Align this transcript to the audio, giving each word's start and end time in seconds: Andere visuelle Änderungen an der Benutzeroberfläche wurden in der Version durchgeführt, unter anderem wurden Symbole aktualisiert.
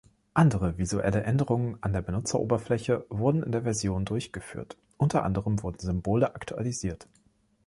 Andere 0.33 0.79
visuelle 0.79 1.21
Änderungen 1.21 1.77
an 1.81 1.93
der 1.93 2.01
Benutzeroberfläche 2.01 3.05
wurden 3.11 3.43
in 3.43 3.51
der 3.51 3.61
Version 3.61 4.03
durchgeführt, 4.03 4.75
unter 4.97 5.23
anderem 5.23 5.61
wurden 5.61 5.77
Symbole 5.77 6.33
aktualisiert. 6.33 7.07